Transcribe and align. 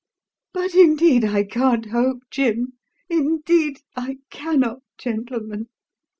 "But 0.51 0.73
indeed, 0.73 1.23
I 1.25 1.43
can't 1.43 1.91
hope, 1.91 2.23
Jim 2.31 2.73
indeed, 3.07 3.81
I 3.95 4.17
cannot, 4.31 4.81
gentlemen. 4.97 5.67